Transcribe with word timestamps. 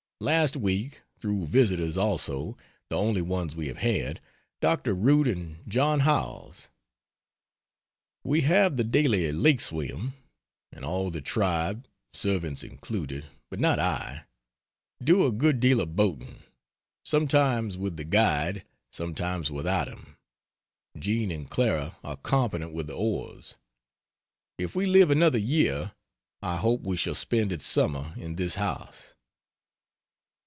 Last 0.23 0.55
week 0.55 1.01
through 1.19 1.47
visitors 1.47 1.97
also 1.97 2.55
the 2.89 2.95
only 2.95 3.23
ones 3.23 3.55
we 3.55 3.65
have 3.69 3.79
had 3.79 4.21
Dr. 4.59 4.93
Root 4.93 5.25
and 5.27 5.57
John 5.67 6.01
Howells. 6.01 6.69
We 8.23 8.41
have 8.41 8.77
the 8.77 8.83
daily 8.83 9.31
lake 9.31 9.59
swim; 9.59 10.13
and 10.71 10.85
all 10.85 11.09
the 11.09 11.21
tribe, 11.21 11.87
servants 12.13 12.61
included 12.61 13.25
(but 13.49 13.59
not 13.59 13.79
I) 13.79 14.25
do 15.03 15.25
a 15.25 15.31
good 15.31 15.59
deal 15.59 15.81
of 15.81 15.95
boating; 15.95 16.43
sometimes 17.03 17.75
with 17.75 17.97
the 17.97 18.05
guide, 18.05 18.63
sometimes 18.91 19.49
without 19.49 19.87
him 19.87 20.17
Jean 20.95 21.31
and 21.31 21.49
Clara 21.49 21.97
are 22.03 22.17
competent 22.17 22.73
with 22.73 22.85
the 22.85 22.93
oars. 22.93 23.55
If 24.59 24.75
we 24.75 24.85
live 24.85 25.09
another 25.09 25.39
year, 25.39 25.93
I 26.43 26.57
hope 26.57 26.81
we 26.81 26.95
shall 26.95 27.15
spend 27.15 27.51
its 27.51 27.65
summer 27.65 28.13
in 28.17 28.35
this 28.35 28.53
house. 28.53 29.15